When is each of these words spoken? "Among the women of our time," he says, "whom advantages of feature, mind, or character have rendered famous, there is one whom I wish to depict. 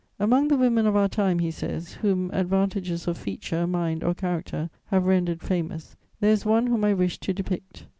"Among 0.19 0.47
the 0.47 0.57
women 0.57 0.87
of 0.87 0.95
our 0.95 1.07
time," 1.07 1.37
he 1.37 1.51
says, 1.51 1.93
"whom 1.93 2.31
advantages 2.33 3.07
of 3.07 3.19
feature, 3.19 3.67
mind, 3.67 4.03
or 4.03 4.15
character 4.15 4.71
have 4.87 5.05
rendered 5.05 5.43
famous, 5.43 5.95
there 6.19 6.31
is 6.31 6.43
one 6.43 6.65
whom 6.65 6.83
I 6.83 6.95
wish 6.95 7.19
to 7.19 7.33
depict. 7.33 7.85